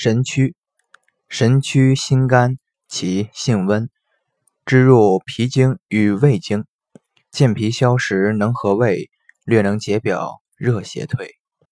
[0.00, 0.54] 神曲
[1.28, 2.56] 神曲心肝，
[2.86, 3.90] 其性温，
[4.64, 6.64] 之入脾经与胃经，
[7.32, 9.10] 健脾消食能和胃，
[9.44, 11.34] 略能解表，热邪退。